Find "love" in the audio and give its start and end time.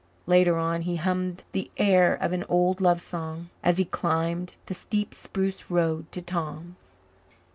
2.81-2.99